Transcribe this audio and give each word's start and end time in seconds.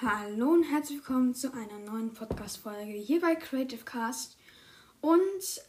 Hallo 0.00 0.50
und 0.52 0.62
herzlich 0.62 0.98
willkommen 0.98 1.34
zu 1.34 1.52
einer 1.52 1.80
neuen 1.80 2.14
Podcast-Folge 2.14 2.92
hier 2.92 3.20
bei 3.20 3.34
Creative 3.34 3.82
Cast. 3.82 4.36
Und 5.00 5.20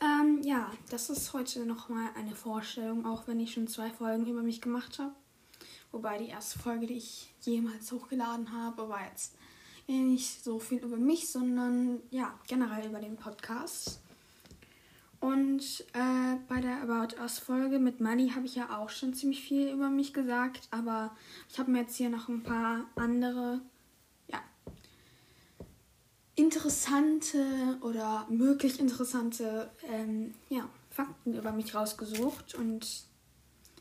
ähm, 0.01 0.43
ja, 0.43 0.71
das 0.91 1.09
ist 1.09 1.33
heute 1.33 1.65
nochmal 1.65 2.11
eine 2.15 2.35
Vorstellung, 2.35 3.07
auch 3.07 3.27
wenn 3.27 3.39
ich 3.39 3.53
schon 3.53 3.67
zwei 3.67 3.89
Folgen 3.89 4.27
über 4.27 4.43
mich 4.43 4.61
gemacht 4.61 4.99
habe. 4.99 5.15
Wobei 5.91 6.19
die 6.19 6.27
erste 6.27 6.59
Folge, 6.59 6.85
die 6.85 6.97
ich 6.97 7.33
jemals 7.41 7.91
hochgeladen 7.91 8.53
habe, 8.53 8.87
war 8.87 9.03
jetzt 9.07 9.35
nicht 9.87 10.43
so 10.43 10.59
viel 10.59 10.77
über 10.77 10.97
mich, 10.97 11.31
sondern 11.31 11.99
ja, 12.11 12.37
generell 12.47 12.85
über 12.85 12.99
den 12.99 13.15
Podcast. 13.15 13.99
Und 15.19 15.85
äh, 15.93 16.35
bei 16.47 16.61
der 16.61 16.83
About 16.83 17.19
Us 17.19 17.39
Folge 17.39 17.79
mit 17.79 17.99
Money 17.99 18.29
habe 18.35 18.45
ich 18.45 18.53
ja 18.53 18.77
auch 18.77 18.89
schon 18.89 19.15
ziemlich 19.15 19.41
viel 19.41 19.69
über 19.71 19.89
mich 19.89 20.13
gesagt, 20.13 20.67
aber 20.69 21.15
ich 21.49 21.57
habe 21.57 21.71
mir 21.71 21.79
jetzt 21.79 21.95
hier 21.95 22.11
noch 22.11 22.29
ein 22.29 22.43
paar 22.43 22.85
andere 22.95 23.61
interessante 26.49 27.77
oder 27.81 28.25
möglich 28.27 28.79
interessante 28.79 29.69
ähm, 29.87 30.33
ja, 30.49 30.67
Fakten 30.89 31.35
über 31.35 31.51
mich 31.51 31.75
rausgesucht. 31.75 32.55
Und 32.55 33.03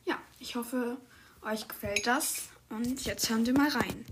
ja, 0.04 0.18
ich 0.38 0.54
hoffe, 0.54 0.98
euch 1.40 1.66
gefällt 1.66 2.06
das. 2.06 2.50
Und 2.68 3.06
jetzt 3.06 3.30
hören 3.30 3.46
wir 3.46 3.54
mal 3.54 3.70
rein. 3.70 4.04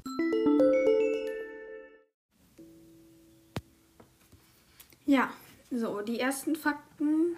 Ja, 5.05 5.30
so, 5.70 6.00
die 6.00 6.19
ersten 6.19 6.56
Fakten, 6.56 7.36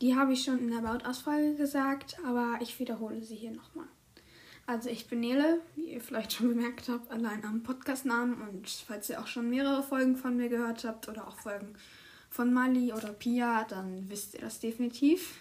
die 0.00 0.16
habe 0.16 0.32
ich 0.32 0.42
schon 0.42 0.58
in 0.58 0.72
der 0.72 0.80
Bautausfolge 0.80 1.54
gesagt, 1.54 2.16
aber 2.26 2.58
ich 2.60 2.80
wiederhole 2.80 3.22
sie 3.22 3.36
hier 3.36 3.52
nochmal. 3.52 3.86
Also 4.68 4.90
ich 4.90 5.08
bin 5.08 5.20
Nele, 5.20 5.62
wie 5.76 5.94
ihr 5.94 6.00
vielleicht 6.02 6.34
schon 6.34 6.48
bemerkt 6.48 6.90
habt, 6.90 7.10
allein 7.10 7.42
am 7.46 7.62
Podcastnamen 7.62 8.42
und 8.42 8.68
falls 8.68 9.08
ihr 9.08 9.18
auch 9.18 9.26
schon 9.26 9.48
mehrere 9.48 9.82
Folgen 9.82 10.14
von 10.14 10.36
mir 10.36 10.50
gehört 10.50 10.84
habt 10.84 11.08
oder 11.08 11.26
auch 11.26 11.38
Folgen 11.38 11.72
von 12.28 12.52
Mali 12.52 12.92
oder 12.92 13.14
Pia, 13.14 13.64
dann 13.64 14.10
wisst 14.10 14.34
ihr 14.34 14.40
das 14.40 14.60
definitiv. 14.60 15.36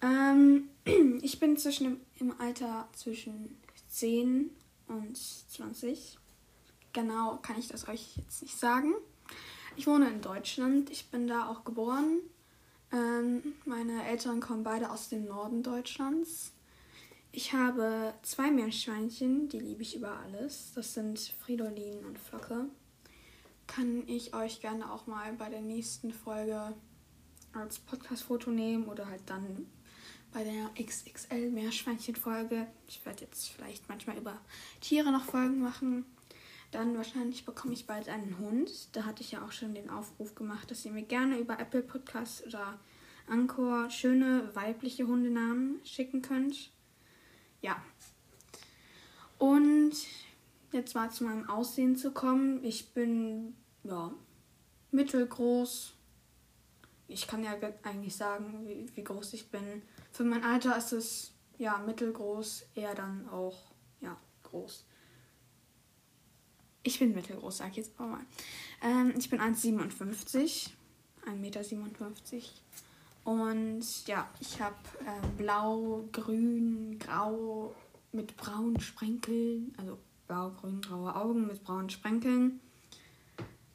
Ähm, 0.00 0.70
ich 1.20 1.38
bin 1.38 1.58
zwischen 1.58 2.00
im 2.18 2.40
Alter 2.40 2.88
zwischen 2.94 3.58
10 3.90 4.48
und 4.88 5.18
20. 5.18 6.16
Genau 6.94 7.36
kann 7.42 7.58
ich 7.58 7.68
das 7.68 7.86
euch 7.88 8.16
jetzt 8.16 8.40
nicht 8.40 8.58
sagen. 8.58 8.94
Ich 9.76 9.86
wohne 9.86 10.08
in 10.08 10.22
Deutschland, 10.22 10.88
ich 10.88 11.10
bin 11.10 11.26
da 11.26 11.50
auch 11.50 11.62
geboren. 11.62 12.20
Ähm, 12.90 13.42
meine 13.66 14.02
Eltern 14.06 14.40
kommen 14.40 14.62
beide 14.62 14.90
aus 14.90 15.10
dem 15.10 15.26
Norden 15.26 15.62
Deutschlands. 15.62 16.53
Ich 17.36 17.52
habe 17.52 18.14
zwei 18.22 18.52
Meerschweinchen, 18.52 19.48
die 19.48 19.58
liebe 19.58 19.82
ich 19.82 19.96
über 19.96 20.20
alles. 20.20 20.70
Das 20.76 20.94
sind 20.94 21.18
Fridolin 21.40 22.04
und 22.04 22.16
Flocke. 22.16 22.66
Kann 23.66 24.06
ich 24.06 24.36
euch 24.36 24.60
gerne 24.60 24.92
auch 24.92 25.08
mal 25.08 25.32
bei 25.32 25.50
der 25.50 25.60
nächsten 25.60 26.12
Folge 26.12 26.76
als 27.52 27.80
Podcast-Foto 27.80 28.52
nehmen 28.52 28.84
oder 28.84 29.08
halt 29.08 29.22
dann 29.26 29.66
bei 30.32 30.44
der 30.44 30.70
XXL 30.80 31.50
Meerschweinchen-Folge. 31.50 32.68
Ich 32.86 33.04
werde 33.04 33.22
jetzt 33.22 33.48
vielleicht 33.48 33.88
manchmal 33.88 34.16
über 34.16 34.40
Tiere 34.80 35.10
noch 35.10 35.24
Folgen 35.24 35.60
machen. 35.60 36.06
Dann 36.70 36.96
wahrscheinlich 36.96 37.44
bekomme 37.44 37.74
ich 37.74 37.88
bald 37.88 38.08
einen 38.08 38.38
Hund. 38.38 38.94
Da 38.94 39.06
hatte 39.06 39.22
ich 39.24 39.32
ja 39.32 39.44
auch 39.44 39.50
schon 39.50 39.74
den 39.74 39.90
Aufruf 39.90 40.36
gemacht, 40.36 40.70
dass 40.70 40.84
ihr 40.84 40.92
mir 40.92 41.02
gerne 41.02 41.40
über 41.40 41.58
Apple 41.58 41.82
Podcasts 41.82 42.46
oder 42.46 42.78
Anchor 43.26 43.90
schöne 43.90 44.54
weibliche 44.54 45.08
Hundenamen 45.08 45.80
schicken 45.82 46.22
könnt. 46.22 46.70
Ja. 47.64 47.82
Und 49.38 49.94
jetzt 50.70 50.94
mal 50.94 51.10
zu 51.10 51.24
meinem 51.24 51.48
Aussehen 51.48 51.96
zu 51.96 52.12
kommen. 52.12 52.62
Ich 52.62 52.92
bin, 52.92 53.56
ja, 53.84 54.12
mittelgroß. 54.90 55.94
Ich 57.08 57.26
kann 57.26 57.42
ja 57.42 57.56
eigentlich 57.82 58.16
sagen, 58.16 58.66
wie, 58.66 58.94
wie 58.94 59.02
groß 59.02 59.32
ich 59.32 59.50
bin. 59.50 59.80
Für 60.12 60.24
mein 60.24 60.44
Alter 60.44 60.76
ist 60.76 60.92
es, 60.92 61.32
ja, 61.56 61.78
mittelgroß, 61.78 62.66
eher 62.74 62.94
dann 62.94 63.30
auch, 63.30 63.72
ja, 64.02 64.14
groß. 64.42 64.84
Ich 66.82 66.98
bin 66.98 67.14
mittelgroß, 67.14 67.56
sag 67.56 67.70
ich 67.70 67.78
jetzt 67.78 67.98
auch 67.98 68.08
mal. 68.08 68.26
Ähm, 68.82 69.14
ich 69.16 69.30
bin 69.30 69.40
1,57. 69.40 70.68
1,57 71.24 71.36
Meter. 71.36 71.60
Und 73.24 74.06
ja, 74.06 74.28
ich 74.38 74.60
habe 74.60 74.76
äh, 75.00 75.26
blau, 75.38 76.06
grün, 76.12 76.98
grau 76.98 77.74
mit 78.12 78.36
braunen 78.36 78.78
Sprenkeln, 78.80 79.74
also 79.78 79.98
blau, 80.28 80.50
grün, 80.50 80.82
graue 80.82 81.16
Augen 81.16 81.46
mit 81.46 81.64
braunen 81.64 81.88
Sprenkeln. 81.88 82.60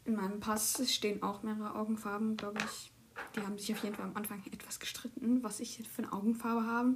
In 0.06 0.16
meinem 0.16 0.40
Pass 0.40 0.82
stehen 0.92 1.24
auch 1.24 1.44
mehrere 1.44 1.76
Augenfarben, 1.76 2.38
glaube 2.38 2.60
ich. 2.64 2.92
Die 3.36 3.42
haben 3.42 3.58
sich 3.58 3.74
auf 3.74 3.84
jeden 3.84 3.96
Fall 3.96 4.06
am 4.06 4.16
Anfang 4.16 4.42
etwas 4.52 4.80
gestritten, 4.80 5.44
was 5.44 5.60
ich 5.60 5.88
für 5.88 6.04
eine 6.04 6.14
Augenfarbe 6.14 6.66
habe. 6.66 6.96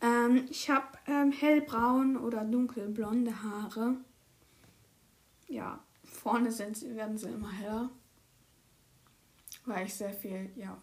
Ähm, 0.00 0.46
ich 0.48 0.70
habe 0.70 0.86
ähm, 1.06 1.32
hellbraun 1.32 2.16
oder 2.16 2.44
dunkelblonde 2.44 3.42
Haare. 3.42 3.96
Ja, 5.48 5.82
vorne 6.02 6.50
sind, 6.50 6.80
werden 6.96 7.18
sie 7.18 7.28
immer 7.28 7.50
heller. 7.50 7.90
Weil 9.66 9.86
ich 9.86 9.94
sehr 9.94 10.12
viel, 10.12 10.50
ja, 10.56 10.80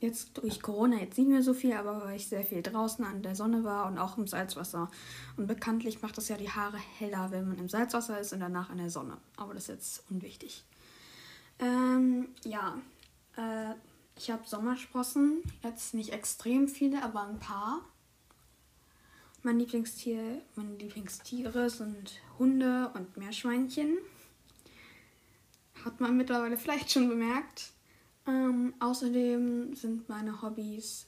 jetzt 0.00 0.38
durch 0.38 0.60
Corona 0.60 0.96
jetzt 0.96 1.18
nicht 1.18 1.28
mehr 1.28 1.42
so 1.42 1.54
viel, 1.54 1.74
aber 1.74 2.04
weil 2.04 2.16
ich 2.16 2.26
sehr 2.26 2.44
viel 2.44 2.62
draußen 2.62 3.04
an 3.04 3.22
der 3.22 3.34
Sonne 3.34 3.64
war 3.64 3.86
und 3.86 3.98
auch 3.98 4.16
im 4.16 4.26
Salzwasser. 4.26 4.90
Und 5.36 5.46
bekanntlich 5.46 6.02
macht 6.02 6.16
das 6.16 6.28
ja 6.28 6.36
die 6.36 6.50
Haare 6.50 6.78
heller, 6.98 7.30
wenn 7.30 7.48
man 7.48 7.58
im 7.58 7.68
Salzwasser 7.68 8.18
ist 8.18 8.32
und 8.32 8.40
danach 8.40 8.70
an 8.70 8.78
der 8.78 8.90
Sonne. 8.90 9.18
Aber 9.36 9.54
das 9.54 9.64
ist 9.64 9.68
jetzt 9.68 10.10
unwichtig. 10.10 10.64
Ähm, 11.58 12.28
ja, 12.44 12.78
äh, 13.36 13.74
ich 14.16 14.30
habe 14.30 14.46
Sommersprossen. 14.46 15.42
Jetzt 15.62 15.94
nicht 15.94 16.12
extrem 16.12 16.68
viele, 16.68 17.02
aber 17.02 17.22
ein 17.26 17.38
paar. 17.38 17.80
Mein 19.42 19.58
Lieblingstier, 19.58 20.42
meine 20.54 20.76
Lieblingstiere 20.76 21.70
sind 21.70 22.20
Hunde 22.38 22.90
und 22.94 23.16
Meerschweinchen. 23.16 23.96
Hat 25.84 26.00
man 26.00 26.16
mittlerweile 26.16 26.58
vielleicht 26.58 26.90
schon 26.90 27.08
bemerkt. 27.08 27.72
Ähm, 28.30 28.74
außerdem 28.78 29.74
sind 29.74 30.08
meine 30.08 30.40
Hobbys 30.40 31.06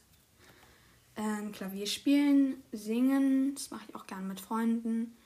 ähm, 1.14 1.52
Klavierspielen, 1.52 2.62
Singen, 2.72 3.54
das 3.54 3.70
mache 3.70 3.84
ich 3.88 3.94
auch 3.94 4.06
gerne 4.06 4.26
mit 4.26 4.40
Freunden. 4.40 5.16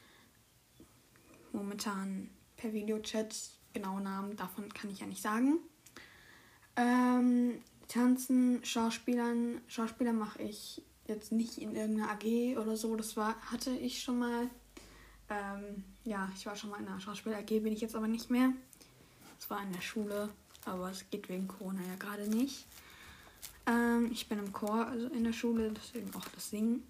Momentan 1.53 2.29
per 2.57 2.75
Videochat, 2.75 3.35
genaue 3.73 4.03
Namen 4.03 4.37
davon 4.37 4.69
kann 4.75 4.91
ich 4.91 5.01
ja 5.01 5.07
nicht 5.07 5.23
sagen. 5.23 5.59
Ähm, 6.77 7.63
Tanzen, 7.89 8.63
Schauspielern, 8.63 9.63
Schauspieler 9.67 10.13
mache 10.13 10.43
ich 10.43 10.83
jetzt 11.07 11.33
nicht 11.33 11.57
in 11.57 11.75
irgendeiner 11.75 12.11
AG 12.11 12.59
oder 12.59 12.77
so, 12.77 12.95
das 12.97 13.17
war, 13.17 13.41
hatte 13.51 13.71
ich 13.71 14.03
schon 14.03 14.19
mal. 14.19 14.51
Ähm, 15.31 15.85
ja, 16.05 16.31
ich 16.35 16.45
war 16.45 16.57
schon 16.57 16.71
mal 16.71 16.81
in 16.81 16.89
einer 16.89 17.01
Schauspiel-AG, 17.01 17.47
bin 17.63 17.73
ich 17.73 17.81
jetzt 17.81 17.97
aber 17.97 18.07
nicht 18.07 18.29
mehr. 18.29 18.53
Das 19.39 19.49
war 19.49 19.63
in 19.63 19.73
der 19.73 19.81
Schule 19.81 20.29
aber 20.67 20.91
es 20.91 21.09
geht 21.11 21.29
wegen 21.29 21.49
Corona 21.49 21.81
ja 21.81 21.97
gerade 21.99 22.29
nicht. 22.29 22.67
Ähm, 23.67 24.11
ich 24.13 24.29
bin 24.29 24.39
im 24.39 24.53
Chor, 24.53 24.87
also 24.87 25.09
in 25.09 25.25
der 25.25 25.33
Schule, 25.33 25.73
deswegen 25.73 26.15
auch 26.15 26.27
das 26.35 26.51
Singen, 26.51 26.83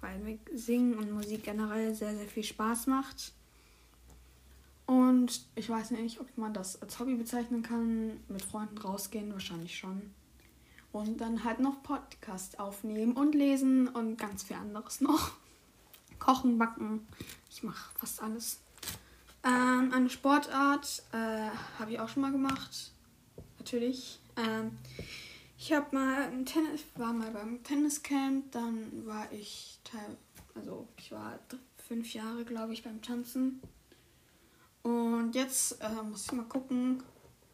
weil 0.00 0.18
mir 0.18 0.38
Singen 0.54 0.98
und 0.98 1.12
Musik 1.12 1.44
generell 1.44 1.94
sehr, 1.94 2.14
sehr 2.16 2.26
viel 2.26 2.44
Spaß 2.44 2.86
macht. 2.86 3.32
Und 4.86 5.46
ich 5.54 5.68
weiß 5.68 5.90
nicht, 5.92 6.20
ob 6.20 6.38
man 6.38 6.54
das 6.54 6.80
als 6.80 6.98
Hobby 6.98 7.14
bezeichnen 7.14 7.62
kann. 7.62 8.20
Mit 8.28 8.42
Freunden 8.42 8.78
rausgehen, 8.78 9.32
wahrscheinlich 9.32 9.76
schon. 9.76 10.14
Und 10.92 11.20
dann 11.20 11.44
halt 11.44 11.60
noch 11.60 11.82
Podcast 11.82 12.58
aufnehmen 12.58 13.12
und 13.12 13.34
lesen 13.34 13.88
und 13.88 14.16
ganz 14.16 14.44
viel 14.44 14.56
anderes 14.56 15.02
noch. 15.02 15.32
Kochen, 16.18 16.58
backen. 16.58 17.06
Ich 17.50 17.62
mache 17.62 17.90
fast 17.98 18.22
alles. 18.22 18.60
Ähm, 19.44 19.92
eine 19.92 20.08
Sportart 20.08 21.02
äh, 21.12 21.50
habe 21.78 21.92
ich 21.92 22.00
auch 22.00 22.08
schon 22.08 22.22
mal 22.22 22.32
gemacht 22.32 22.92
natürlich. 23.68 24.18
Ähm, 24.36 24.78
ich 25.58 25.74
habe 25.74 25.94
mal 25.94 26.44
Tennis, 26.44 26.84
war 26.94 27.12
mal 27.12 27.30
beim 27.30 27.62
Tenniscamp, 27.62 28.50
dann 28.50 29.06
war 29.06 29.30
ich 29.30 29.78
teil, 29.84 30.16
also 30.54 30.88
ich 30.96 31.12
war 31.12 31.38
fünf 31.86 32.14
Jahre, 32.14 32.46
glaube 32.46 32.72
ich, 32.72 32.82
beim 32.82 33.02
Tanzen. 33.02 33.60
Und 34.82 35.34
jetzt 35.34 35.82
äh, 35.82 36.02
muss 36.02 36.24
ich 36.24 36.32
mal 36.32 36.46
gucken, 36.46 37.02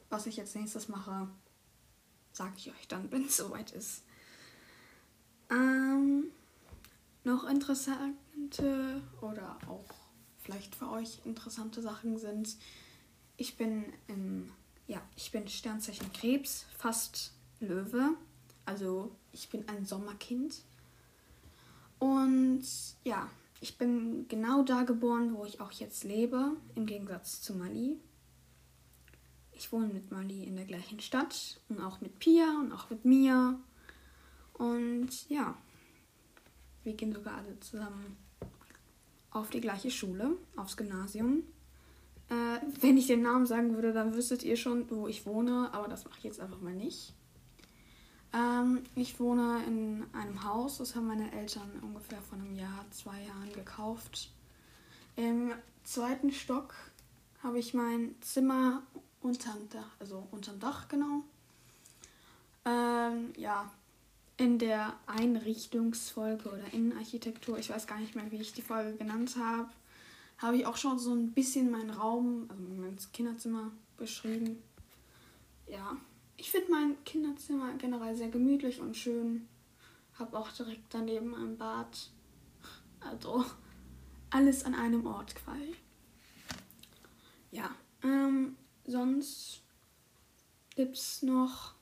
was 0.09 0.27
ich 0.27 0.37
jetzt 0.37 0.55
nächstes 0.55 0.89
mache. 0.89 1.27
Sage 2.33 2.53
ich 2.59 2.71
euch 2.71 2.87
dann, 2.87 3.11
wenn 3.11 3.25
es 3.25 3.37
soweit 3.37 3.73
ist. 3.73 4.05
Ähm, 5.51 6.27
noch 7.25 7.45
interessante 7.49 9.03
oder 9.21 9.59
auch 9.67 9.93
vielleicht 10.39 10.77
für 10.77 10.91
euch 10.91 11.23
interessante 11.25 11.83
Sachen 11.83 12.19
sind, 12.19 12.57
ich 13.37 13.57
bin 13.57 13.85
im 14.07 14.53
ja, 14.87 15.01
ich 15.17 15.31
bin 15.33 15.49
Sternzeichen 15.49 16.13
Krebs, 16.13 16.67
fast 16.77 17.33
Löwe. 17.61 18.11
Also 18.67 19.15
ich 19.33 19.49
bin 19.49 19.69
ein 19.69 19.85
Sommerkind. 19.85 20.63
Und 21.99 22.65
ja, 23.05 23.31
ich 23.61 23.79
bin 23.79 24.27
genau 24.29 24.63
da 24.63 24.83
geboren, 24.83 25.35
wo 25.35 25.45
ich 25.45 25.61
auch 25.61 25.73
jetzt 25.73 26.05
lebe, 26.05 26.57
im 26.75 26.87
Gegensatz 26.87 27.41
zu 27.41 27.55
Mali. 27.55 27.99
Ich 29.53 29.73
wohne 29.73 29.87
mit 29.87 30.11
Mali 30.11 30.45
in 30.45 30.57
der 30.57 30.65
gleichen 30.65 31.01
Stadt 31.01 31.61
und 31.69 31.81
auch 31.81 32.01
mit 32.01 32.19
Pia 32.19 32.59
und 32.61 32.73
auch 32.73 32.91
mit 32.91 33.05
Mia. 33.05 33.59
Und 34.55 35.29
ja, 35.31 35.57
wir 36.83 36.95
gehen 36.95 37.15
sogar 37.15 37.39
alle 37.39 37.59
zusammen 37.61 38.17
auf 39.31 39.51
die 39.51 39.61
gleiche 39.61 39.91
Schule, 39.91 40.37
aufs 40.57 40.77
Gymnasium. 40.77 41.45
Äh, 42.31 42.59
wenn 42.81 42.97
ich 42.97 43.07
den 43.07 43.23
Namen 43.23 43.47
sagen 43.47 43.75
würde, 43.75 43.93
dann 43.93 44.15
wüsstet 44.15 44.43
ihr 44.43 44.57
schon, 44.57 44.91
wo 44.91 45.09
ich 45.09 45.27
wohne, 45.27 45.71
aber 45.73 45.89
das 45.89 46.05
mache 46.05 46.19
ich 46.19 46.25
jetzt 46.25 46.41
einfach 46.41 46.61
mal 46.61 46.75
nicht. 46.75 47.15
Ähm, 48.33 48.83
ich 48.95 49.21
wohne 49.21 49.63
in 49.67 50.05
einem 50.13 50.43
Haus, 50.43 50.79
das 50.79 50.97
haben 50.97 51.07
meine 51.07 51.31
Eltern 51.33 51.71
ungefähr 51.83 52.21
vor 52.23 52.39
einem 52.39 52.55
Jahr, 52.57 52.85
zwei 52.91 53.23
Jahren 53.23 53.53
gekauft. 53.53 54.31
Im 55.17 55.53
zweiten 55.85 56.33
Stock 56.33 56.75
habe 57.43 57.59
ich 57.59 57.75
mein 57.75 58.15
Zimmer 58.21 58.83
unterm 59.21 59.69
Dach, 59.71 59.91
also 60.01 60.27
unterm 60.33 60.59
Dach 60.59 60.89
genau. 60.89 61.23
Ähm, 62.65 63.33
ja, 63.37 63.71
in 64.37 64.59
der 64.59 64.95
Einrichtungsfolge 65.07 66.49
oder 66.49 66.73
Innenarchitektur, 66.73 67.59
ich 67.59 67.71
weiß 67.71 67.87
gar 67.87 68.01
nicht 68.01 68.17
mehr, 68.17 68.31
wie 68.33 68.41
ich 68.41 68.53
die 68.53 68.63
Folge 68.63 68.97
genannt 68.97 69.37
habe, 69.39 69.69
habe 70.39 70.57
ich 70.57 70.67
auch 70.67 70.77
schon 70.77 70.99
so 70.99 71.13
ein 71.15 71.33
bisschen 71.33 71.71
meinen 71.71 71.91
Raum, 71.91 72.47
also 72.49 72.63
mein 72.63 72.97
Kinderzimmer 73.13 73.71
beschrieben. 73.97 74.63
Ja, 75.67 75.97
ich 76.37 76.51
finde 76.51 76.71
mein 76.71 77.05
Kinderzimmer 77.05 77.75
generell 77.75 78.17
sehr 78.17 78.29
gemütlich 78.29 78.81
und 78.81 78.97
schön. 78.97 79.49
Habe 80.19 80.39
auch 80.39 80.51
direkt 80.53 80.93
daneben 80.93 81.35
ein 81.35 81.57
Bad. 81.57 82.11
Also 83.01 83.45
alles 84.31 84.65
an 84.65 84.75
einem 84.75 85.07
Ort 85.07 85.35
quasi. 85.35 85.75
Ja, 87.51 87.71
ähm, 88.03 88.57
sonst 88.85 89.63
gibt 90.75 90.97
es 90.97 91.23
noch. 91.23 91.75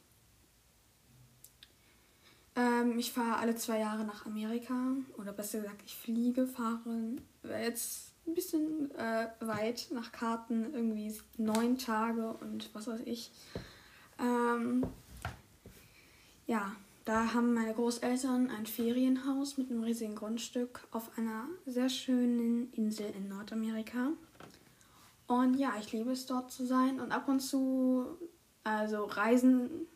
Ähm, 2.55 2.99
ich 2.99 3.13
fahre 3.13 3.39
alle 3.39 3.57
zwei 3.57 3.79
Jahre 3.79 4.05
nach 4.05 4.27
Amerika. 4.27 4.97
Oder 5.17 5.33
besser 5.33 5.61
gesagt, 5.61 5.83
ich 5.87 5.97
fliege, 5.97 6.47
fahre 6.47 7.17
jetzt 7.43 8.12
ein 8.27 8.35
bisschen 8.35 8.91
äh, 8.95 9.29
weit 9.41 9.89
nach 9.91 10.13
Karten, 10.13 10.73
irgendwie 10.73 11.13
neun 11.37 11.79
Tage 11.79 12.35
und 12.41 12.73
was 12.75 12.87
weiß 12.87 13.01
ich. 13.05 13.31
Ähm, 14.19 14.87
ja, 16.47 16.73
da 17.05 17.35
haben 17.35 17.53
meine 17.55 17.75
Großeltern 17.75 18.51
ein 18.51 18.67
Ferienhaus 18.67 19.59
mit 19.59 19.71
einem 19.71 19.83
riesigen 19.83 20.15
Grundstück 20.15 20.87
auf 20.93 21.19
einer 21.19 21.47
sehr 21.67 21.89
schönen 21.89 22.73
Insel 22.73 23.13
in 23.17 23.29
Nordamerika. 23.29 24.11
Und 25.27 25.55
ja, 25.55 25.73
ich 25.81 25.93
liebe 25.93 26.13
es 26.13 26.27
dort 26.27 26.53
zu 26.53 26.65
sein 26.65 27.01
und 27.01 27.11
ab 27.11 27.27
und 27.29 27.41
zu, 27.41 28.07
also 28.65 29.05
Reisen 29.05 29.87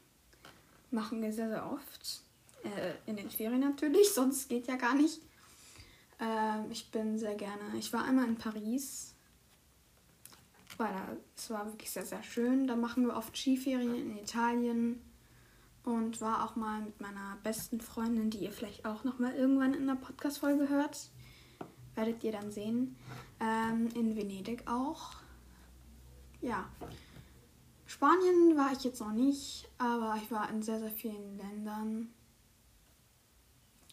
machen 0.91 1.23
wir 1.23 1.33
sehr, 1.33 1.49
sehr 1.49 1.71
oft. 1.71 2.23
Äh, 2.65 2.95
in 3.09 3.17
den 3.17 3.31
Ferien 3.31 3.61
natürlich, 3.61 4.11
sonst 4.15 4.49
geht 4.49 4.67
ja 4.67 4.77
gar 4.77 4.95
nicht. 4.95 5.21
Äh, 6.21 6.67
ich 6.71 6.91
bin 6.91 7.19
sehr 7.19 7.35
gerne, 7.35 7.77
ich 7.79 7.93
war 7.93 8.05
einmal 8.05 8.29
in 8.29 8.37
Paris 8.37 9.17
weil 10.79 11.21
es 11.37 11.51
war 11.51 11.67
wirklich 11.67 11.91
sehr, 11.91 12.05
sehr 12.05 12.23
schön. 12.23 12.67
Da 12.67 12.77
machen 12.77 13.07
wir 13.07 13.17
oft 13.17 13.37
Skiferien 13.37 13.95
in 13.95 14.19
Italien 14.19 15.01
und 15.85 16.21
war 16.21 16.45
auch 16.45 16.57
mal 16.57 16.83
mit 16.83 17.01
meiner 17.01 17.39
besten 17.43 17.81
Freundin, 17.81 18.31
die 18.31 18.39
ihr 18.39 18.53
vielleicht 18.53 18.85
auch 18.85 19.05
noch 19.05 19.19
mal 19.19 19.35
irgendwann 19.35 19.75
in 19.75 19.87
der 19.87 19.95
Podcast-Folge 19.95 20.69
hört. 20.69 21.11
Werdet 21.95 22.23
ihr 22.25 22.33
dann 22.33 22.51
sehen. 22.51 22.97
Ähm, 23.41 23.89
in 23.95 24.17
Venedig 24.17 24.67
auch. 24.67 25.15
Ja. 26.41 26.69
Spanien 27.87 28.57
war 28.57 28.73
ich 28.73 28.85
jetzt 28.85 29.01
noch 29.01 29.13
nicht, 29.13 29.69
aber 29.79 30.19
ich 30.23 30.31
war 30.31 30.51
in 30.51 30.63
sehr, 30.63 30.81
sehr 30.81 30.91
vielen 30.91 31.39
Ländern. 31.39 32.09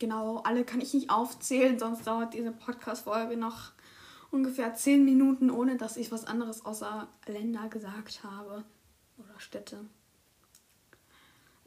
Genau, 0.03 0.39
alle 0.39 0.65
kann 0.65 0.81
ich 0.81 0.94
nicht 0.94 1.09
aufzählen, 1.09 1.79
sonst 1.79 2.05
dauert 2.05 2.33
diese 2.33 2.51
Podcast-Folge 2.51 3.38
noch 3.38 3.71
ungefähr 4.31 4.73
zehn 4.73 5.05
Minuten, 5.05 5.50
ohne 5.50 5.77
dass 5.77 5.95
ich 5.95 6.11
was 6.11 6.25
anderes 6.25 6.65
außer 6.65 7.07
Länder 7.25 7.69
gesagt 7.69 8.21
habe 8.21 8.65
oder 9.17 9.39
Städte. 9.39 9.85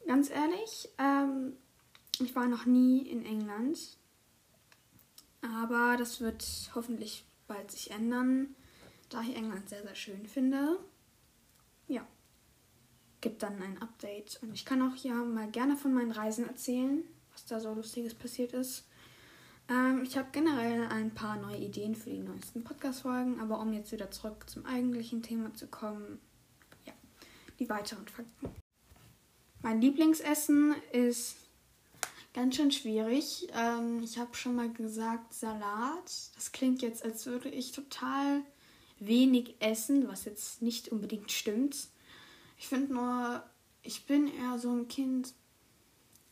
Ganz 0.06 0.28
ehrlich, 0.28 0.90
ähm, 0.98 1.54
ich 2.20 2.36
war 2.36 2.46
noch 2.46 2.66
nie 2.66 3.08
in 3.08 3.24
England, 3.24 3.96
aber 5.40 5.96
das 5.96 6.20
wird 6.20 6.44
hoffentlich 6.74 7.24
bald 7.48 7.70
sich 7.70 7.90
ändern, 7.90 8.54
da 9.08 9.22
ich 9.22 9.34
England 9.34 9.70
sehr, 9.70 9.80
sehr 9.80 9.94
schön 9.94 10.26
finde. 10.26 10.78
Ja, 11.88 12.06
gibt 13.22 13.42
dann 13.42 13.62
ein 13.62 13.80
Update 13.80 14.38
und 14.42 14.52
ich 14.52 14.66
kann 14.66 14.82
auch 14.82 14.96
ja 14.96 15.14
mal 15.14 15.50
gerne 15.50 15.74
von 15.74 15.94
meinen 15.94 16.12
Reisen 16.12 16.46
erzählen, 16.46 17.02
was 17.36 17.44
da 17.44 17.60
so 17.60 17.74
lustiges 17.74 18.14
passiert 18.14 18.54
ist. 18.54 18.86
Ähm, 19.68 20.02
ich 20.02 20.16
habe 20.16 20.28
generell 20.32 20.86
ein 20.86 21.12
paar 21.12 21.36
neue 21.36 21.58
Ideen 21.58 21.94
für 21.94 22.08
die 22.08 22.20
neuesten 22.20 22.64
Podcast-Folgen, 22.64 23.40
aber 23.40 23.60
um 23.60 23.74
jetzt 23.74 23.92
wieder 23.92 24.10
zurück 24.10 24.48
zum 24.48 24.64
eigentlichen 24.64 25.22
Thema 25.22 25.52
zu 25.52 25.66
kommen, 25.66 26.18
ja, 26.86 26.94
die 27.58 27.68
weiteren 27.68 28.08
Fakten. 28.08 28.48
Mein 29.60 29.82
Lieblingsessen 29.82 30.76
ist 30.92 31.36
ganz 32.32 32.56
schön 32.56 32.70
schwierig. 32.70 33.48
Ähm, 33.52 34.02
ich 34.02 34.18
habe 34.18 34.34
schon 34.34 34.54
mal 34.54 34.72
gesagt 34.72 35.34
Salat. 35.34 36.10
Das 36.36 36.52
klingt 36.52 36.80
jetzt, 36.80 37.04
als 37.04 37.26
würde 37.26 37.50
ich 37.50 37.72
total 37.72 38.40
wenig 38.98 39.56
essen, 39.60 40.08
was 40.08 40.24
jetzt 40.24 40.62
nicht 40.62 40.88
unbedingt 40.88 41.30
stimmt. 41.32 41.88
Ich 42.56 42.68
finde 42.68 42.94
nur, 42.94 43.44
ich 43.82 44.06
bin 44.06 44.26
eher 44.26 44.58
so 44.58 44.70
ein 44.70 44.88
Kind, 44.88 45.34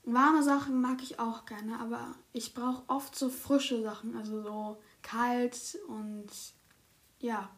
Warme 0.04 0.42
Sachen 0.42 0.80
mag 0.80 1.02
ich 1.02 1.18
auch 1.18 1.46
gerne, 1.46 1.78
aber 1.80 2.14
ich 2.32 2.52
brauche 2.52 2.82
oft 2.88 3.16
so 3.16 3.30
frische 3.30 3.82
Sachen, 3.82 4.16
also 4.16 4.42
so 4.42 4.76
kalt 5.02 5.78
und 5.88 6.26
ja. 7.20 7.50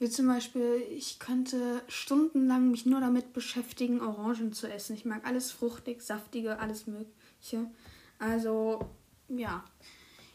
Wie 0.00 0.08
zum 0.08 0.28
Beispiel, 0.28 0.82
ich 0.90 1.18
könnte 1.18 1.82
stundenlang 1.88 2.70
mich 2.70 2.86
nur 2.86 3.00
damit 3.00 3.32
beschäftigen, 3.32 4.00
Orangen 4.00 4.52
zu 4.52 4.68
essen. 4.68 4.94
Ich 4.94 5.04
mag 5.04 5.26
alles 5.26 5.50
fruchtig, 5.50 6.02
saftige, 6.02 6.58
alles 6.60 6.86
Mögliche. 6.86 7.70
Also, 8.18 8.88
ja. 9.28 9.64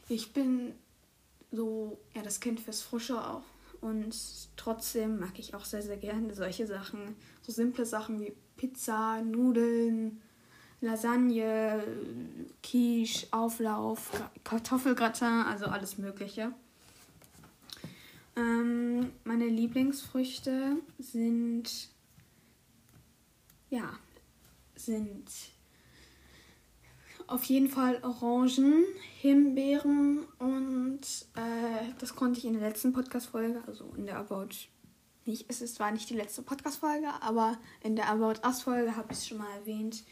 Ich 0.09 0.33
bin 0.33 0.73
so, 1.51 1.97
ja, 2.13 2.21
das 2.21 2.41
Kind 2.41 2.59
fürs 2.59 2.81
Frische 2.81 3.25
auch. 3.25 3.43
Und 3.79 4.15
trotzdem 4.57 5.19
mag 5.19 5.39
ich 5.39 5.55
auch 5.55 5.65
sehr, 5.65 5.81
sehr 5.81 5.97
gerne 5.97 6.33
solche 6.33 6.67
Sachen. 6.67 7.15
So 7.41 7.51
simple 7.53 7.85
Sachen 7.85 8.19
wie 8.19 8.33
Pizza, 8.57 9.21
Nudeln, 9.21 10.21
Lasagne, 10.83 11.81
Quiche, 12.61 13.27
Auflauf, 13.31 14.11
Kartoffelgratin, 14.43 15.45
also 15.47 15.65
alles 15.65 15.97
Mögliche. 15.97 16.51
Ähm, 18.35 19.11
meine 19.23 19.47
Lieblingsfrüchte 19.47 20.77
sind 20.99 21.89
ja 23.69 23.97
sind 24.75 25.23
auf 27.27 27.45
jeden 27.45 27.69
Fall 27.69 27.99
Orangen, 28.03 28.83
Himbeeren 29.21 30.25
und 30.37 31.01
äh, 31.35 31.93
das 31.97 32.15
konnte 32.15 32.39
ich 32.39 32.45
in 32.45 32.59
der 32.59 32.67
letzten 32.67 32.91
Podcast-Folge, 32.91 33.63
also 33.65 33.93
in 33.95 34.05
der 34.05 34.17
About 34.17 34.49
nicht, 35.25 35.45
es 35.47 35.61
ist 35.61 35.75
zwar 35.75 35.91
nicht 35.91 36.09
die 36.09 36.15
letzte 36.15 36.41
Podcast-Folge, 36.41 37.07
aber 37.21 37.57
in 37.81 37.95
der 37.95 38.09
About 38.09 38.45
Us-Folge 38.45 38.97
habe 38.97 39.13
ich 39.13 39.19
es 39.19 39.27
schon 39.27 39.37
mal 39.37 39.51
erwähnt. 39.59 40.03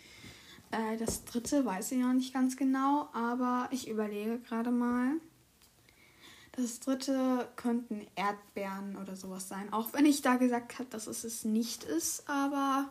Äh, 0.71 0.97
das 0.97 1.25
dritte 1.25 1.65
weiß 1.65 1.91
ich 1.91 1.99
noch 1.99 2.13
nicht 2.13 2.33
ganz 2.33 2.57
genau, 2.57 3.09
aber 3.13 3.67
ich 3.71 3.89
überlege 3.89 4.39
gerade 4.39 4.71
mal. 4.71 5.13
Das 6.53 6.79
dritte 6.81 7.47
könnten 7.55 8.07
Erdbeeren 8.15 8.97
oder 8.97 9.15
sowas 9.15 9.47
sein. 9.47 9.71
Auch 9.71 9.93
wenn 9.93 10.05
ich 10.05 10.21
da 10.21 10.35
gesagt 10.35 10.79
habe, 10.79 10.89
dass 10.89 11.07
es 11.07 11.23
es 11.23 11.45
nicht 11.45 11.83
ist, 11.83 12.27
aber 12.29 12.89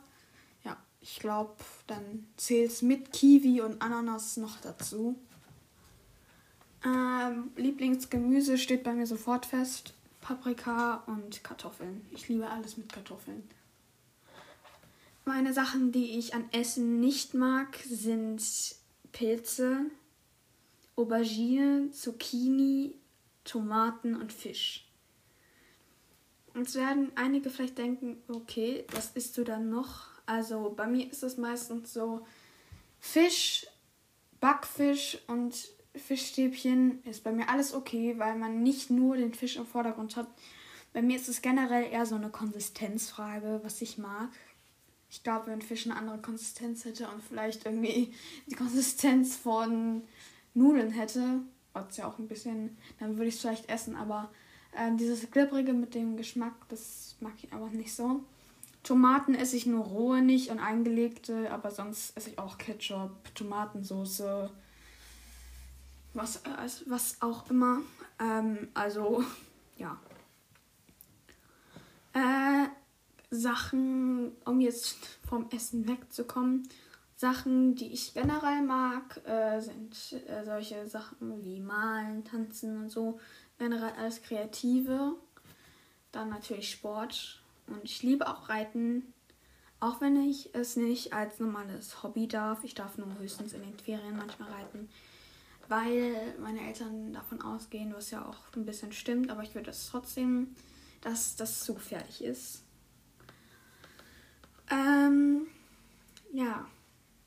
ja, 0.65 0.77
ich 1.01 1.19
glaube, 1.19 1.57
dann 1.87 2.27
zählt 2.37 2.71
es 2.71 2.83
mit 2.83 3.13
Kiwi 3.13 3.61
und 3.61 3.83
Ananas 3.83 4.39
noch 4.39 4.59
dazu. 4.61 5.19
Ähm, 6.85 7.51
Lieblingsgemüse 7.57 8.57
steht 8.57 8.83
bei 8.83 8.95
mir 8.95 9.07
sofort 9.07 9.45
fest. 9.45 9.93
Paprika 10.23 11.03
und 11.07 11.43
Kartoffeln. 11.45 12.07
Ich 12.13 12.29
liebe 12.29 12.49
alles 12.49 12.77
mit 12.77 12.91
Kartoffeln. 12.93 13.43
Meine 15.33 15.53
Sachen, 15.53 15.93
die 15.93 16.19
ich 16.19 16.35
an 16.35 16.49
Essen 16.51 16.99
nicht 16.99 17.35
mag, 17.35 17.79
sind 17.89 18.43
Pilze, 19.13 19.83
Aubergine, 20.97 21.93
Zucchini, 21.93 22.97
Tomaten 23.45 24.17
und 24.17 24.33
Fisch. 24.33 24.89
Jetzt 26.57 26.75
werden 26.75 27.13
einige 27.15 27.49
vielleicht 27.49 27.79
denken, 27.79 28.17
okay, 28.27 28.85
was 28.91 29.13
isst 29.13 29.39
du 29.39 29.45
dann 29.45 29.71
noch? 29.71 30.09
Also 30.27 30.75
bei 30.77 30.89
mir 30.89 31.09
ist 31.09 31.23
es 31.23 31.37
meistens 31.37 31.93
so 31.93 32.27
Fisch, 32.99 33.69
Backfisch 34.41 35.17
und 35.29 35.55
Fischstäbchen 35.95 37.05
ist 37.05 37.23
bei 37.23 37.31
mir 37.31 37.49
alles 37.49 37.73
okay, 37.73 38.19
weil 38.19 38.37
man 38.37 38.65
nicht 38.65 38.91
nur 38.91 39.17
den 39.17 39.33
Fisch 39.33 39.55
im 39.55 39.67
Vordergrund 39.67 40.17
hat. 40.17 40.27
Bei 40.93 41.03
mir 41.03 41.15
ist 41.15 41.29
es 41.29 41.41
generell 41.41 41.85
eher 41.85 42.05
so 42.05 42.17
eine 42.17 42.31
Konsistenzfrage, 42.31 43.61
was 43.63 43.81
ich 43.81 43.97
mag. 43.97 44.31
Ich 45.11 45.23
glaube, 45.23 45.49
wenn 45.49 45.61
Fisch 45.61 45.87
eine 45.87 45.97
andere 45.97 46.19
Konsistenz 46.19 46.85
hätte 46.85 47.09
und 47.09 47.23
vielleicht 47.23 47.67
irgendwie 47.67 48.15
die 48.47 48.55
Konsistenz 48.55 49.37
von 49.37 50.03
Nudeln 50.55 50.91
hätte, 50.91 51.41
was 51.73 51.97
ja 51.97 52.07
auch 52.07 52.19
ein 52.19 52.29
bisschen, 52.29 52.77
dann 52.99 53.17
würde 53.17 53.27
ich 53.27 53.35
es 53.35 53.41
vielleicht 53.41 53.69
essen, 53.69 53.97
aber 53.97 54.31
äh, 54.73 54.95
dieses 54.97 55.31
Glibbrige 55.31 55.73
mit 55.73 55.95
dem 55.95 56.17
Geschmack, 56.17 56.55
das 56.69 57.17
mag 57.21 57.33
ich 57.43 57.53
einfach 57.53 57.71
nicht 57.71 57.95
so. 57.95 58.25
Tomaten 58.83 59.35
esse 59.35 59.57
ich 59.57 59.67
nur 59.67 59.85
rohe 59.85 60.23
nicht 60.23 60.51
und 60.51 60.59
eingelegte, 60.59 61.51
aber 61.51 61.71
sonst 61.71 62.17
esse 62.17 62.31
ich 62.31 62.39
auch 62.39 62.57
Ketchup, 62.57 63.35
Tomatensauce, 63.35 64.23
was, 66.15 66.37
äh, 66.37 66.69
was 66.87 67.21
auch 67.21 67.51
immer. 67.51 67.81
Ähm, 68.19 68.69
also, 68.75 69.25
ja. 69.77 69.99
Äh, 72.15 72.69
Sachen, 73.31 74.33
um 74.45 74.61
jetzt 74.61 74.97
vom 75.27 75.49
Essen 75.51 75.89
wegzukommen. 75.89 76.69
Sachen, 77.17 77.75
die 77.75 77.93
ich 77.93 78.15
generell 78.15 78.63
mag, 78.63 79.21
äh, 79.27 79.61
sind 79.61 79.95
äh, 80.27 80.43
solche 80.43 80.89
Sachen 80.89 81.45
wie 81.45 81.61
Malen, 81.61 82.25
Tanzen 82.25 82.79
und 82.79 82.91
so. 82.91 83.21
Generell 83.59 83.93
alles 83.99 84.23
Kreative. 84.23 85.17
Dann 86.13 86.31
natürlich 86.31 86.71
Sport. 86.71 87.43
Und 87.67 87.85
ich 87.85 88.03
liebe 88.03 88.27
auch 88.27 88.49
Reiten. 88.49 89.13
Auch 89.81 90.01
wenn 90.01 90.17
ich 90.17 90.55
es 90.55 90.77
nicht 90.77 91.13
als 91.13 91.39
normales 91.39 92.03
Hobby 92.03 92.27
darf. 92.27 92.65
Ich 92.65 92.75
darf 92.75 92.97
nur 92.97 93.19
höchstens 93.19 93.53
in 93.53 93.63
den 93.63 93.79
Ferien 93.79 94.17
manchmal 94.17 94.51
reiten. 94.51 94.89
Weil 95.69 96.35
meine 96.41 96.67
Eltern 96.67 97.13
davon 97.13 97.43
ausgehen, 97.43 97.95
was 97.95 98.11
ja 98.11 98.25
auch 98.25 98.57
ein 98.57 98.65
bisschen 98.65 98.93
stimmt. 98.93 99.31
Aber 99.31 99.43
ich 99.43 99.55
würde 99.55 99.71
es 99.71 99.89
trotzdem, 99.91 100.55
dass 101.03 101.37
das 101.37 101.61
zu 101.65 101.75
gefährlich 101.75 102.25
ist. 102.25 102.65
Ähm, 104.71 105.47
ja, 106.33 106.67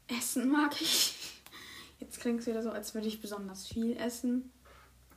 Essen 0.08 0.50
mag 0.50 0.80
ich. 0.82 1.42
Jetzt 2.00 2.20
klingt 2.20 2.42
es 2.42 2.48
wieder 2.48 2.64
so, 2.64 2.72
als 2.72 2.94
würde 2.94 3.08
ich 3.08 3.22
besonders 3.22 3.68
viel 3.68 3.96
essen. 3.98 4.52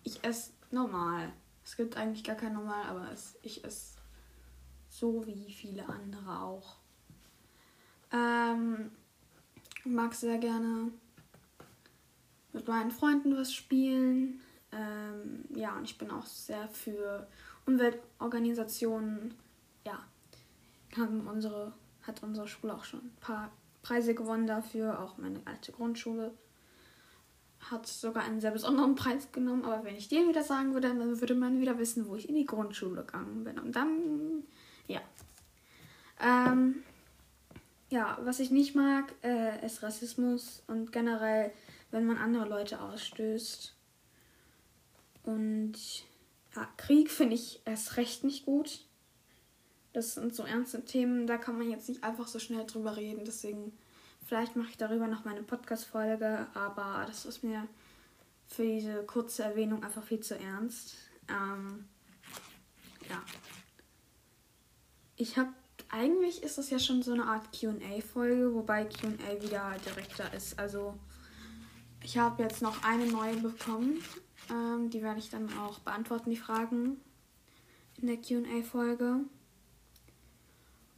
Ich 0.02 0.22
esse 0.24 0.52
normal. 0.70 1.32
Es 1.64 1.76
gibt 1.76 1.96
eigentlich 1.96 2.22
gar 2.22 2.36
kein 2.36 2.52
Normal, 2.52 2.84
aber 2.86 3.10
es, 3.10 3.36
ich 3.42 3.64
esse 3.64 3.96
so 4.88 5.26
wie 5.26 5.52
viele 5.52 5.88
andere 5.88 6.40
auch. 6.40 6.76
Ähm, 8.12 8.92
mag 9.84 10.14
sehr 10.14 10.38
gerne 10.38 10.92
mit 12.52 12.68
meinen 12.68 12.90
Freunden 12.90 13.36
was 13.36 13.52
spielen. 13.52 14.40
Ähm, 14.72 15.44
ja, 15.54 15.76
und 15.76 15.84
ich 15.84 15.98
bin 15.98 16.10
auch 16.10 16.24
sehr 16.24 16.68
für 16.68 17.26
Umweltorganisationen. 17.66 19.34
Ja, 19.84 20.04
haben 20.96 21.26
unsere, 21.26 21.72
hat 22.06 22.22
unsere 22.22 22.48
Schule 22.48 22.74
auch 22.74 22.84
schon 22.84 23.00
ein 23.00 23.16
paar 23.20 23.50
Preise 23.82 24.14
gewonnen 24.14 24.46
dafür. 24.46 25.00
Auch 25.00 25.18
meine 25.18 25.40
alte 25.44 25.72
Grundschule 25.72 26.32
hat 27.70 27.86
sogar 27.86 28.24
einen 28.24 28.40
sehr 28.40 28.50
besonderen 28.50 28.94
Preis 28.94 29.32
genommen. 29.32 29.64
Aber 29.64 29.84
wenn 29.84 29.96
ich 29.96 30.08
den 30.08 30.28
wieder 30.28 30.42
sagen 30.42 30.74
würde, 30.74 30.88
dann 30.88 31.20
würde 31.20 31.34
man 31.34 31.60
wieder 31.60 31.78
wissen, 31.78 32.08
wo 32.08 32.16
ich 32.16 32.28
in 32.28 32.34
die 32.34 32.46
Grundschule 32.46 33.04
gegangen 33.04 33.44
bin. 33.44 33.58
Und 33.58 33.74
dann, 33.74 34.44
ja. 34.86 35.00
Ähm, 36.20 36.82
ja, 37.88 38.18
was 38.22 38.40
ich 38.40 38.50
nicht 38.50 38.74
mag, 38.74 39.12
äh, 39.22 39.64
ist 39.64 39.82
Rassismus 39.82 40.62
und 40.66 40.92
generell, 40.92 41.52
wenn 41.90 42.06
man 42.06 42.18
andere 42.18 42.48
Leute 42.48 42.80
ausstößt. 42.80 43.74
Und 45.24 45.74
ja, 46.54 46.68
Krieg 46.76 47.10
finde 47.10 47.34
ich 47.34 47.60
erst 47.64 47.96
recht 47.96 48.24
nicht 48.24 48.46
gut. 48.46 48.84
Das 49.96 50.12
sind 50.12 50.34
so 50.34 50.42
ernste 50.42 50.84
Themen, 50.84 51.26
da 51.26 51.38
kann 51.38 51.56
man 51.56 51.70
jetzt 51.70 51.88
nicht 51.88 52.04
einfach 52.04 52.28
so 52.28 52.38
schnell 52.38 52.66
drüber 52.66 52.98
reden. 52.98 53.24
Deswegen, 53.24 53.72
vielleicht 54.26 54.54
mache 54.54 54.68
ich 54.68 54.76
darüber 54.76 55.06
noch 55.06 55.24
meine 55.24 55.42
Podcast-Folge, 55.42 56.46
aber 56.52 57.04
das 57.06 57.24
ist 57.24 57.42
mir 57.42 57.66
für 58.46 58.64
diese 58.64 59.04
kurze 59.04 59.44
Erwähnung 59.44 59.82
einfach 59.82 60.04
viel 60.04 60.20
zu 60.20 60.38
ernst. 60.38 60.96
Ähm, 61.30 61.86
ja. 63.08 63.22
Ich 65.16 65.38
habe, 65.38 65.48
eigentlich 65.88 66.42
ist 66.42 66.58
das 66.58 66.68
ja 66.68 66.78
schon 66.78 67.02
so 67.02 67.14
eine 67.14 67.24
Art 67.24 67.58
QA-Folge, 67.58 68.52
wobei 68.52 68.84
QA 68.84 69.40
wieder 69.40 69.76
direkter 69.86 70.30
ist. 70.34 70.58
Also, 70.58 70.92
ich 72.02 72.18
habe 72.18 72.42
jetzt 72.42 72.60
noch 72.60 72.84
eine 72.84 73.06
neue 73.06 73.38
bekommen. 73.38 74.02
Ähm, 74.50 74.90
die 74.90 75.00
werde 75.00 75.20
ich 75.20 75.30
dann 75.30 75.50
auch 75.56 75.78
beantworten, 75.78 76.28
die 76.28 76.36
Fragen 76.36 77.00
in 77.96 78.08
der 78.08 78.18
QA-Folge. 78.18 79.24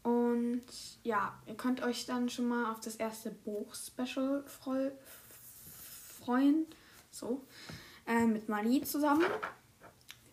Und 0.08 0.62
ja, 1.02 1.38
ihr 1.46 1.54
könnt 1.54 1.82
euch 1.82 2.06
dann 2.06 2.30
schon 2.30 2.48
mal 2.48 2.72
auf 2.72 2.80
das 2.80 2.96
erste 2.96 3.30
Buch-Special 3.30 4.42
freu 4.46 4.90
freuen. 6.20 6.66
So. 7.10 7.44
Äh, 8.06 8.26
mit 8.26 8.48
Mali 8.48 8.80
zusammen. 8.82 9.26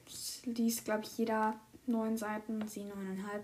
Ich 0.07 0.45
liest, 0.45 0.85
glaube 0.85 1.03
ich, 1.03 1.17
jeder 1.17 1.59
neun 1.87 2.15
Seiten, 2.15 2.65
sie 2.67 2.85
neuneinhalb. 2.85 3.43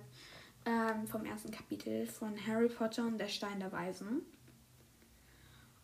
Ähm, 0.64 1.08
vom 1.08 1.26
ersten 1.26 1.52
Kapitel 1.52 2.06
von 2.06 2.36
Harry 2.48 2.70
Potter 2.70 3.06
und 3.06 3.18
der 3.18 3.28
Stein 3.28 3.60
der 3.60 3.72
Weisen. 3.72 4.22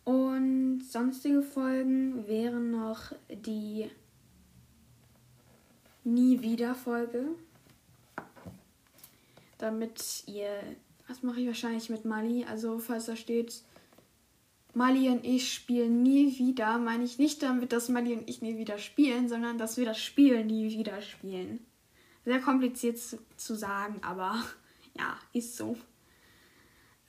Und 0.04 0.80
sonstige 0.80 1.42
Folgen 1.42 2.26
wären 2.26 2.70
noch 2.70 3.12
die 3.28 3.90
Nie 6.04 6.40
wieder 6.40 6.74
Folge 6.74 7.34
damit 9.58 10.24
ihr, 10.26 10.50
das 11.06 11.22
mache 11.22 11.40
ich 11.40 11.46
wahrscheinlich 11.46 11.90
mit 11.90 12.04
Mali, 12.04 12.44
also 12.44 12.78
falls 12.78 13.06
da 13.06 13.16
steht, 13.16 13.62
Mali 14.74 15.08
und 15.08 15.24
ich 15.24 15.52
spielen 15.52 16.02
nie 16.02 16.38
wieder, 16.38 16.78
meine 16.78 17.04
ich 17.04 17.18
nicht 17.18 17.42
damit, 17.42 17.72
dass 17.72 17.88
Mali 17.88 18.14
und 18.14 18.28
ich 18.28 18.42
nie 18.42 18.56
wieder 18.58 18.78
spielen, 18.78 19.28
sondern 19.28 19.58
dass 19.58 19.76
wir 19.76 19.84
das 19.84 20.00
Spiel 20.00 20.44
nie 20.44 20.70
wieder 20.70 21.02
spielen. 21.02 21.60
Sehr 22.24 22.40
kompliziert 22.40 22.98
zu, 22.98 23.18
zu 23.36 23.56
sagen, 23.56 24.00
aber 24.02 24.42
ja, 24.98 25.16
ist 25.32 25.56
so. 25.56 25.76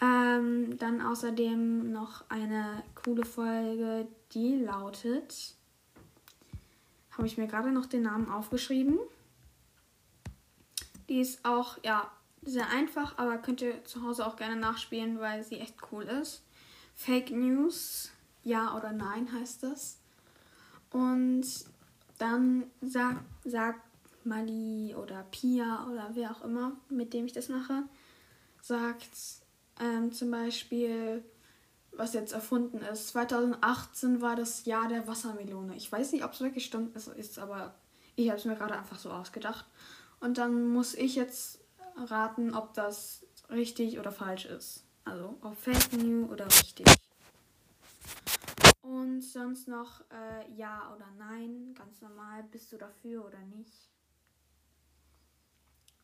Ähm, 0.02 0.78
dann 0.78 1.02
außerdem 1.02 1.92
noch 1.92 2.24
eine 2.30 2.84
coole 2.96 3.26
Folge, 3.26 4.08
die 4.34 4.56
lautet, 4.56 5.56
habe 7.12 7.28
ich 7.28 7.38
mir 7.38 7.48
gerade 7.48 7.72
noch 7.72 7.86
den 7.86 8.04
Namen 8.04 8.32
aufgeschrieben. 8.32 8.98
Die 11.10 11.20
ist 11.20 11.44
auch, 11.44 11.78
ja, 11.84 12.10
sehr 12.44 12.70
einfach, 12.70 13.18
aber 13.18 13.38
könnt 13.38 13.62
ihr 13.62 13.84
zu 13.86 14.04
Hause 14.04 14.26
auch 14.26 14.36
gerne 14.36 14.56
nachspielen, 14.56 15.20
weil 15.20 15.44
sie 15.44 15.60
echt 15.60 15.76
cool 15.92 16.04
ist. 16.04 16.44
Fake 16.96 17.32
News, 17.32 18.12
ja 18.44 18.76
oder 18.76 18.92
nein 18.92 19.32
heißt 19.32 19.64
das. 19.64 19.98
Und 20.92 21.46
dann 22.18 22.66
sagt, 22.82 23.22
sagt 23.46 23.82
Mali 24.26 24.96
oder 24.96 25.24
Pia 25.32 25.88
oder 25.90 26.10
wer 26.14 26.32
auch 26.32 26.44
immer, 26.44 26.74
mit 26.90 27.14
dem 27.14 27.26
ich 27.26 27.34
das 27.34 27.50
mache, 27.50 27.84
sagt 28.62 29.10
ähm, 29.80 30.12
zum 30.12 30.32
Beispiel, 30.32 31.24
was 31.92 32.14
jetzt 32.14 32.34
erfunden 32.34 32.80
ist. 32.80 33.10
2018 33.10 34.22
war 34.22 34.36
das 34.36 34.66
Jahr 34.66 34.88
der 34.88 35.08
Wassermelone. 35.08 35.76
Ich 35.76 35.92
weiß 35.92 36.12
nicht, 36.12 36.24
ob 36.24 36.34
es 36.34 36.42
wirklich 36.42 36.66
stimmt 36.66 36.96
ist, 36.96 37.40
aber 37.40 37.76
ich 38.16 38.30
habe 38.30 38.38
es 38.38 38.46
mir 38.46 38.56
gerade 38.56 38.78
einfach 38.78 39.00
so 39.00 39.10
ausgedacht. 39.10 39.66
Und 40.20 40.38
dann 40.38 40.68
muss 40.70 40.94
ich 40.94 41.16
jetzt 41.16 41.59
raten, 42.06 42.54
ob 42.54 42.74
das 42.74 43.26
richtig 43.50 44.00
oder 44.00 44.12
falsch 44.12 44.46
ist. 44.46 44.86
Also 45.06 45.38
ob 45.42 45.58
Fake 45.58 45.94
News 45.94 46.30
oder 46.30 46.46
richtig. 46.46 46.86
Und 48.82 49.22
sonst 49.22 49.68
noch 49.68 50.02
äh, 50.12 50.52
ja 50.56 50.94
oder 50.96 51.08
nein, 51.18 51.74
ganz 51.76 52.02
normal, 52.02 52.44
bist 52.52 52.72
du 52.72 52.78
dafür 52.78 53.26
oder 53.26 53.40
nicht. 53.56 53.90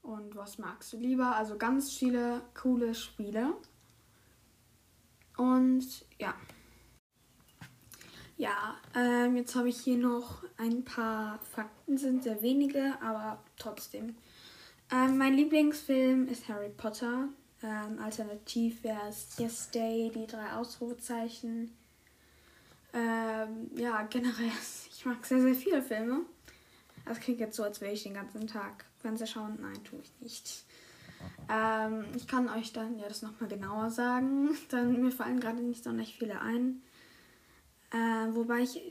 Und 0.02 0.36
was 0.36 0.60
magst 0.60 0.94
du 0.94 0.98
lieber? 0.98 1.36
Also 1.36 1.58
ganz 1.58 1.92
viele 1.92 2.42
coole 2.54 2.94
Spiele. 2.94 3.56
Und 5.38 6.06
ja. 6.20 6.36
Ja, 8.38 8.76
ähm, 8.94 9.38
jetzt 9.38 9.56
habe 9.56 9.70
ich 9.70 9.80
hier 9.80 9.98
noch 9.98 10.44
ein 10.58 10.84
paar 10.84 11.40
Fakten, 11.40 11.98
sind 11.98 12.24
sehr 12.24 12.42
wenige, 12.42 13.02
aber 13.02 13.42
trotzdem. 13.58 14.16
Ähm, 14.92 15.18
mein 15.18 15.34
Lieblingsfilm 15.34 16.28
ist 16.28 16.48
Harry 16.48 16.70
Potter. 16.70 17.30
Ähm, 17.64 18.00
alternativ 18.00 18.84
wäre 18.84 19.08
es 19.10 19.38
Yes 19.38 19.72
Day, 19.72 20.12
die 20.14 20.28
drei 20.28 20.52
Ausrufezeichen. 20.54 21.76
Ähm, 22.94 23.72
ja, 23.76 24.04
generell, 24.04 24.52
ich 24.92 25.06
mag 25.06 25.26
sehr, 25.26 25.42
sehr 25.42 25.56
viele 25.56 25.82
Filme. 25.82 26.22
Das 27.06 27.20
klingt 27.20 27.40
jetzt 27.40 27.56
so, 27.56 27.64
als 27.64 27.82
wäre 27.82 27.94
ich 27.94 28.04
den 28.04 28.14
ganzen 28.14 28.48
Tag 28.48 28.86
Fernseher 29.00 29.28
schauen. 29.28 29.58
Nein, 29.62 29.84
tue 29.84 30.00
ich 30.00 30.12
nicht. 30.22 30.66
Ähm, 31.50 32.06
ich 32.16 32.28
kann 32.28 32.50
euch 32.50 32.74
dann 32.74 33.00
ja 33.00 33.08
das 33.08 33.22
nochmal 33.22 33.50
genauer 33.50 33.90
sagen, 33.90 34.50
denn 34.72 35.02
mir 35.02 35.12
fallen 35.12 35.40
gerade 35.40 35.62
nicht 35.62 35.84
so 35.84 35.92
nicht 35.92 36.18
viele 36.18 36.42
ein. 36.42 36.82
Äh, 37.92 38.36
wobei 38.36 38.62
ich 38.62 38.82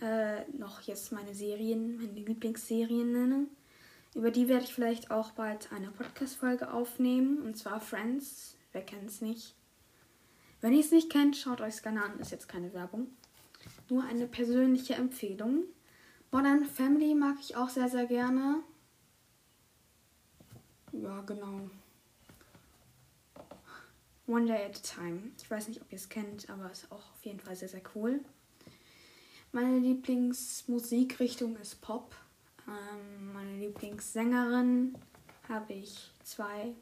äh, 0.00 0.48
noch 0.52 0.80
jetzt 0.82 1.12
meine 1.12 1.34
Serien, 1.34 1.96
meine 1.96 2.12
Lieblingsserien 2.12 3.12
nenne. 3.12 3.46
Über 4.14 4.30
die 4.30 4.48
werde 4.48 4.64
ich 4.64 4.72
vielleicht 4.72 5.10
auch 5.10 5.32
bald 5.32 5.72
eine 5.72 5.90
Podcast-Folge 5.90 6.72
aufnehmen. 6.72 7.42
Und 7.42 7.56
zwar 7.56 7.80
Friends. 7.80 8.56
Wer 8.72 8.82
kennt 8.82 9.10
es 9.10 9.20
nicht? 9.20 9.54
Wenn 10.60 10.72
ihr 10.72 10.80
es 10.80 10.92
nicht 10.92 11.10
kennt, 11.10 11.36
schaut 11.36 11.60
euch 11.60 11.74
es 11.74 11.82
gerne 11.82 12.02
an. 12.02 12.18
Ist 12.20 12.30
jetzt 12.30 12.48
keine 12.48 12.72
Werbung. 12.72 13.08
Nur 13.88 14.04
eine 14.04 14.26
persönliche 14.26 14.94
Empfehlung. 14.94 15.64
Modern 16.30 16.64
Family 16.64 17.14
mag 17.14 17.36
ich 17.40 17.56
auch 17.56 17.68
sehr, 17.68 17.88
sehr 17.88 18.06
gerne. 18.06 18.62
Ja, 20.92 21.20
genau. 21.22 21.68
One 24.26 24.46
Day 24.46 24.64
at 24.64 24.76
a 24.76 24.94
Time. 24.94 25.32
Ich 25.38 25.50
weiß 25.50 25.68
nicht, 25.68 25.82
ob 25.82 25.92
ihr 25.92 25.96
es 25.96 26.08
kennt, 26.08 26.48
aber 26.48 26.70
ist 26.70 26.90
auch 26.90 27.12
auf 27.12 27.24
jeden 27.24 27.40
Fall 27.40 27.56
sehr, 27.56 27.68
sehr 27.68 27.82
cool. 27.94 28.20
Meine 29.52 29.78
Lieblingsmusikrichtung 29.78 31.56
ist 31.56 31.80
Pop. 31.80 32.16
Ähm, 32.68 33.32
meine 33.32 33.56
Lieblingssängerin 33.56 34.96
habe 35.48 35.72
ich 35.72 36.12
zwei. 36.22 36.74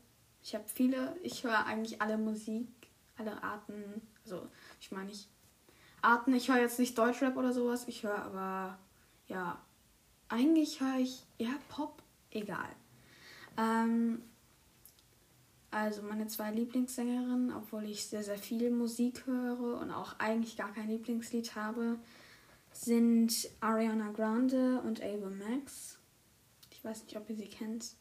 Ich 0.43 0.55
habe 0.55 0.65
viele. 0.67 1.17
Ich 1.23 1.45
höre 1.45 1.65
eigentlich 1.67 2.01
alle 2.01 2.19
Musik, 2.19 2.69
alle 3.17 3.43
Arten. 3.43 4.03
Also, 4.25 4.49
ich 4.81 4.93
meine 4.93 5.09
nicht 5.09 5.29
Arten. 6.01 6.35
Ich 6.35 6.49
höre 6.49 6.61
jetzt 6.61 6.79
nicht 6.79 6.97
Deutschrap 6.97 7.37
oder 7.37 7.53
sowas. 7.53 7.87
Ich 7.89 8.03
höre 8.03 8.23
aber, 8.23 8.79
ja, 9.29 9.61
eigentlich 10.29 10.81
höre 10.81 10.99
ich 10.99 11.25
eher 11.39 11.59
Pop. 11.69 12.03
Egal. 12.31 12.71
Ähm, 13.59 14.23
also 15.71 16.03
meine 16.03 16.27
zwei 16.27 16.51
Lieblingssängerinnen, 16.51 17.53
obwohl 17.53 17.85
ich 17.85 18.07
sehr, 18.07 18.23
sehr 18.23 18.39
viel 18.39 18.71
Musik 18.71 19.27
höre 19.27 19.81
und 19.81 19.91
auch 19.91 20.19
eigentlich 20.19 20.57
gar 20.57 20.73
kein 20.73 20.89
Lieblingslied 20.89 21.55
habe, 21.57 21.99
sind 22.73 23.49
Ariana 23.61 24.11
Grande 24.13 24.81
und 24.81 25.03
Ava 25.03 25.31
Max. 25.31 25.99
Ich 26.71 26.85
weiß 26.85 27.05
nicht, 27.05 27.17
ob 27.17 27.29
ihr 27.31 27.37
sie 27.37 27.49
kennt. 27.49 27.95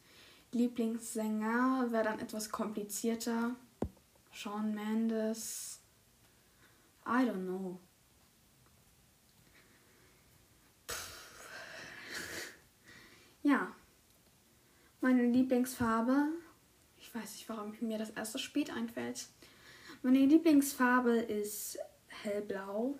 Lieblingssänger 0.52 1.88
wäre 1.90 2.04
dann 2.04 2.20
etwas 2.20 2.50
komplizierter. 2.50 3.56
Shawn 4.32 4.74
Mendes. 4.74 5.80
I 7.06 7.24
don't 7.24 7.44
know. 7.44 7.78
Ja. 13.42 13.74
Meine 15.00 15.26
Lieblingsfarbe. 15.26 16.28
Ich 16.98 17.14
weiß 17.14 17.32
nicht, 17.32 17.48
warum 17.48 17.74
mir 17.80 17.98
das 17.98 18.10
erst 18.10 18.32
so 18.32 18.38
spät 18.38 18.70
einfällt. 18.70 19.26
Meine 20.02 20.24
Lieblingsfarbe 20.26 21.16
ist 21.16 21.78
hellblau. 22.06 22.98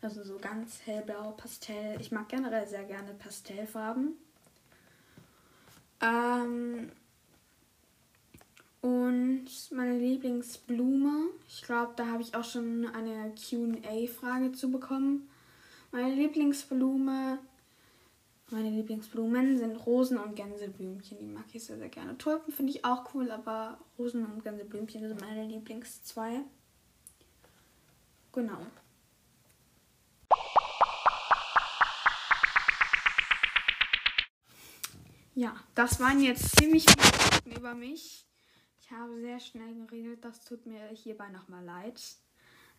Also 0.00 0.22
so 0.22 0.38
ganz 0.38 0.80
hellblau, 0.84 1.32
Pastell. 1.32 2.00
Ich 2.00 2.12
mag 2.12 2.28
generell 2.28 2.66
sehr 2.66 2.84
gerne 2.84 3.14
Pastellfarben. 3.14 4.16
Ähm, 6.00 6.92
und 8.80 9.46
meine 9.72 9.98
Lieblingsblume. 9.98 11.30
Ich 11.48 11.62
glaube, 11.62 11.94
da 11.96 12.06
habe 12.06 12.22
ich 12.22 12.34
auch 12.34 12.44
schon 12.44 12.86
eine 12.86 13.34
QA-Frage 13.34 14.52
zu 14.52 14.70
bekommen. 14.70 15.28
Meine 15.90 16.14
Lieblingsblume, 16.14 17.38
meine 18.50 18.70
Lieblingsblumen 18.70 19.58
sind 19.58 19.76
Rosen 19.84 20.18
und 20.18 20.36
Gänseblümchen. 20.36 21.18
Die 21.18 21.26
mag 21.26 21.44
ich 21.52 21.64
sehr, 21.64 21.78
sehr 21.78 21.88
gerne. 21.88 22.16
Tulpen 22.18 22.52
finde 22.52 22.72
ich 22.72 22.84
auch 22.84 23.14
cool, 23.14 23.30
aber 23.32 23.78
Rosen 23.98 24.24
und 24.24 24.44
Gänseblümchen 24.44 25.08
sind 25.08 25.20
meine 25.20 25.46
Lieblings 25.46 26.04
zwei. 26.04 26.42
Genau. 28.32 28.58
Ja, 35.38 35.54
das 35.76 36.00
waren 36.00 36.20
jetzt 36.20 36.58
ziemlich 36.58 36.84
viele 36.84 37.12
Fakten 37.12 37.52
über 37.52 37.72
mich. 37.72 38.26
Ich 38.80 38.90
habe 38.90 39.20
sehr 39.20 39.38
schnell 39.38 39.72
geredet, 39.86 40.24
das 40.24 40.40
tut 40.40 40.66
mir 40.66 40.88
hierbei 40.88 41.28
nochmal 41.28 41.64
leid. 41.64 42.02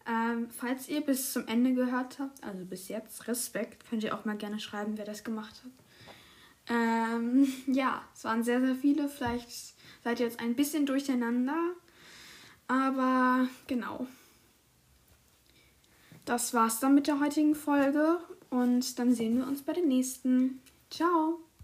Ähm, 0.05 0.49
falls 0.49 0.89
ihr 0.89 0.99
bis 0.99 1.31
zum 1.31 1.47
Ende 1.47 1.73
gehört 1.73 2.19
habt, 2.19 2.43
also 2.43 2.65
bis 2.65 2.89
jetzt, 2.89 3.29
Respekt, 3.29 3.89
könnt 3.89 4.03
ihr 4.03 4.13
auch 4.13 4.25
mal 4.25 4.35
gerne 4.35 4.59
schreiben, 4.59 4.97
wer 4.97 5.05
das 5.05 5.23
gemacht 5.23 5.63
hat. 5.63 6.75
Ähm, 6.75 7.47
ja, 7.67 8.01
es 8.13 8.25
waren 8.25 8.43
sehr, 8.43 8.59
sehr 8.59 8.75
viele. 8.75 9.07
Vielleicht 9.07 9.49
seid 10.03 10.19
ihr 10.19 10.25
jetzt 10.25 10.41
ein 10.41 10.53
bisschen 10.53 10.85
durcheinander. 10.85 11.57
Aber 12.67 13.47
genau. 13.67 14.05
Das 16.25 16.53
war's 16.53 16.81
dann 16.81 16.93
mit 16.93 17.07
der 17.07 17.21
heutigen 17.21 17.55
Folge 17.55 18.19
und 18.49 18.99
dann 18.99 19.13
sehen 19.13 19.37
wir 19.37 19.47
uns 19.47 19.61
bei 19.61 19.71
der 19.71 19.85
nächsten. 19.85 20.61
Ciao! 20.89 21.48